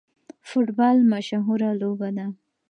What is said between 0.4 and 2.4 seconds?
فوټبال مشهوره لوبه ده